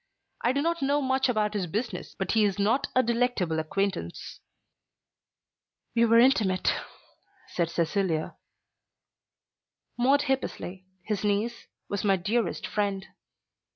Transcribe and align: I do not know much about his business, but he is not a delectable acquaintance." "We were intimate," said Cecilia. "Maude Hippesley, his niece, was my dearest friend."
I 0.43 0.51
do 0.51 0.63
not 0.63 0.81
know 0.81 0.99
much 0.99 1.29
about 1.29 1.53
his 1.53 1.67
business, 1.67 2.15
but 2.17 2.31
he 2.31 2.43
is 2.43 2.57
not 2.57 2.87
a 2.95 3.03
delectable 3.03 3.59
acquaintance." 3.59 4.39
"We 5.95 6.05
were 6.05 6.17
intimate," 6.17 6.73
said 7.49 7.69
Cecilia. 7.69 8.35
"Maude 9.99 10.23
Hippesley, 10.23 10.87
his 11.03 11.23
niece, 11.23 11.67
was 11.87 12.03
my 12.03 12.15
dearest 12.15 12.65
friend." 12.65 13.05